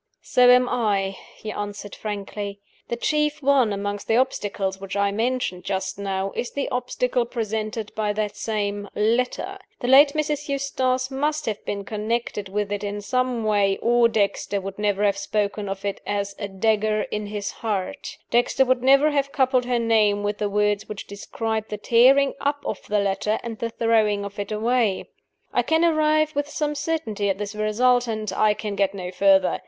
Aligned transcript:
"So 0.23 0.49
am 0.49 0.67
I," 0.67 1.15
he 1.37 1.51
answered, 1.51 1.93
frankly. 1.93 2.59
"The 2.87 2.95
chief 2.95 3.43
one 3.43 3.71
among 3.71 3.99
the 4.07 4.15
obstacles 4.17 4.81
which 4.81 4.95
I 4.97 5.11
mentioned 5.11 5.63
just 5.63 5.99
now 5.99 6.31
is 6.31 6.49
the 6.49 6.67
obstacle 6.69 7.23
presented 7.23 7.93
by 7.93 8.11
that 8.13 8.35
same 8.35 8.89
'letter.' 8.95 9.59
The 9.79 9.87
late 9.87 10.13
Mrs. 10.13 10.49
Eustace 10.49 11.11
must 11.11 11.45
have 11.45 11.63
been 11.65 11.85
connected 11.85 12.49
with 12.49 12.71
it 12.71 12.83
in 12.83 12.99
some 13.01 13.43
way, 13.43 13.77
or 13.79 14.07
Dexter 14.09 14.59
would 14.59 14.79
never 14.79 15.03
have 15.03 15.19
spoken 15.19 15.69
of 15.69 15.85
it 15.85 16.01
as 16.07 16.35
'a 16.39 16.47
dagger 16.47 17.03
in 17.11 17.27
his 17.27 17.51
heart'; 17.51 18.17
Dexter 18.31 18.65
would 18.65 18.81
never 18.81 19.11
have 19.11 19.31
coupled 19.31 19.65
her 19.65 19.77
name 19.77 20.23
with 20.23 20.39
the 20.39 20.49
words 20.49 20.89
which 20.89 21.05
describe 21.05 21.67
the 21.69 21.77
tearing 21.77 22.33
up 22.41 22.65
of 22.65 22.79
the 22.87 22.97
letter 22.99 23.37
and 23.43 23.59
the 23.59 23.69
throwing 23.69 24.25
of 24.25 24.39
it 24.39 24.51
away. 24.51 25.05
I 25.53 25.61
can 25.61 25.85
arrive 25.85 26.33
with 26.35 26.49
some 26.49 26.73
certainty 26.73 27.29
at 27.29 27.37
this 27.37 27.53
result, 27.53 28.07
and 28.07 28.33
I 28.33 28.55
can 28.55 28.73
get 28.73 28.95
no 28.95 29.11
further. 29.11 29.59